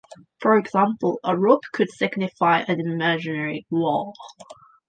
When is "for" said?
0.39-0.57